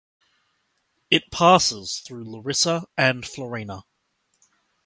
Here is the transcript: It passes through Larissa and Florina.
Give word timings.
It 1.11 1.29
passes 1.29 1.99
through 1.99 2.23
Larissa 2.23 2.87
and 2.97 3.23
Florina. 3.23 3.83